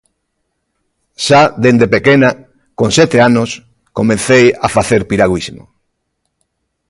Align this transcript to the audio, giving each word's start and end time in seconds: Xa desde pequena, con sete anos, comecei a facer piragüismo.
Xa 1.25 1.41
desde 1.63 1.87
pequena, 1.95 2.29
con 2.79 2.89
sete 2.99 3.17
anos, 3.29 3.49
comecei 3.97 4.45
a 4.65 4.67
facer 4.75 5.01
piragüismo. 5.09 5.63